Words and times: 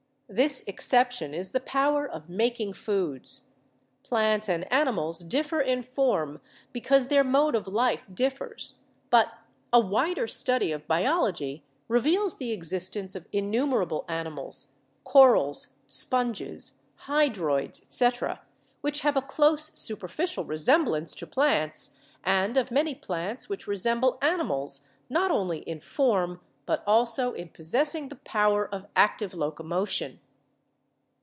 This 0.33 0.63
exception 0.65 1.33
is 1.33 1.51
the 1.51 1.59
power 1.59 2.07
of 2.07 2.29
making 2.29 2.71
foods. 2.71 3.47
Plants 4.01 4.47
and 4.47 4.63
animals 4.71 5.19
differ 5.25 5.59
in 5.59 5.83
form 5.83 6.39
because 6.71 7.09
their 7.09 7.25
mode 7.25 7.53
of 7.53 7.67
life 7.67 8.05
differs; 8.13 8.77
but 9.09 9.33
a 9.73 9.81
wider 9.81 10.27
study 10.27 10.71
of 10.71 10.87
biology 10.87 11.65
reveals 11.89 12.37
the 12.37 12.53
existence 12.53 13.13
of 13.13 13.27
innumerable 13.33 14.05
animals 14.07 14.77
(corals, 15.03 15.73
sponges, 15.89 16.83
hydroids, 17.07 17.81
etc.) 17.83 18.39
which 18.79 19.01
have 19.01 19.17
a 19.17 19.21
close 19.21 19.77
superficial 19.77 20.45
resemblance 20.45 21.13
to 21.13 21.27
plants, 21.27 21.99
and 22.23 22.55
of 22.55 22.71
many 22.71 22.95
plants 22.95 23.49
which 23.49 23.67
resemble 23.67 24.17
animals, 24.21 24.87
not 25.09 25.29
only 25.29 25.57
in 25.63 25.81
form, 25.81 26.39
but 26.67 26.83
also 26.87 27.33
in 27.33 27.49
possessing 27.49 28.07
the 28.07 28.15
power 28.17 28.69
of 28.73 28.85
active 28.95 29.33
locomotion. 29.33 30.19